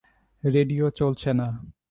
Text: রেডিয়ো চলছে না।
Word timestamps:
রেডিয়ো 0.43 0.87
চলছে 0.89 1.29
না। 1.33 1.47